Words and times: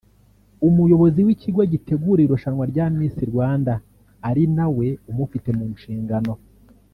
umuyobozi 0.67 1.19
w’ikigo 1.27 1.61
gitegura 1.73 2.19
irushanwa 2.23 2.63
rya 2.71 2.85
Miss 2.95 3.15
Rwanda 3.31 3.73
ari 4.29 4.43
na 4.55 4.67
we 4.75 4.87
umufite 5.11 5.49
mu 5.57 5.65
nshingano 5.75 6.33